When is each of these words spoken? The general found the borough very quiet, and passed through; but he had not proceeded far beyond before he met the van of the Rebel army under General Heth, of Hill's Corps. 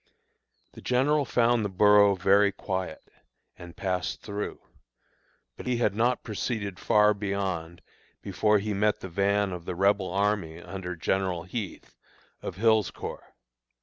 The 0.71 0.81
general 0.81 1.25
found 1.25 1.63
the 1.63 1.69
borough 1.69 2.15
very 2.15 2.51
quiet, 2.51 3.03
and 3.55 3.77
passed 3.77 4.19
through; 4.23 4.59
but 5.55 5.67
he 5.67 5.77
had 5.77 5.93
not 5.93 6.23
proceeded 6.23 6.79
far 6.79 7.13
beyond 7.13 7.83
before 8.23 8.57
he 8.57 8.73
met 8.73 9.01
the 9.01 9.09
van 9.09 9.51
of 9.51 9.65
the 9.65 9.75
Rebel 9.75 10.11
army 10.11 10.59
under 10.59 10.95
General 10.95 11.43
Heth, 11.43 11.95
of 12.41 12.55
Hill's 12.55 12.89
Corps. 12.89 13.35